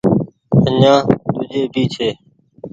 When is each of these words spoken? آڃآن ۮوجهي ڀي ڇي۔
آڃآن 0.67 0.99
ۮوجهي 1.33 1.63
ڀي 1.73 1.83
ڇي۔ 1.93 2.09